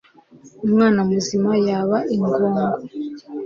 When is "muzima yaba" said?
1.09-1.97